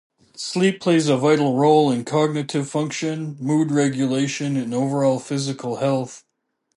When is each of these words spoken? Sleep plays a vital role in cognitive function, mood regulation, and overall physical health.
Sleep 0.35 0.81
plays 0.81 1.09
a 1.09 1.15
vital 1.15 1.55
role 1.55 1.91
in 1.91 2.03
cognitive 2.05 2.67
function, 2.67 3.37
mood 3.39 3.69
regulation, 3.69 4.57
and 4.57 4.73
overall 4.73 5.19
physical 5.19 5.75
health. 5.75 6.23